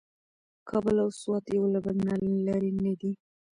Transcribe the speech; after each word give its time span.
کابل 0.69 0.95
او 1.03 1.09
سوات 1.21 1.43
یو 1.57 1.63
له 1.73 1.79
بل 1.85 1.95
نه 2.07 2.13
لرې 2.45 2.71
نه 2.83 2.93
دي. 2.99 3.11